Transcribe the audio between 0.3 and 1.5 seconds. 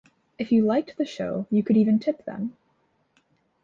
If you liked the show,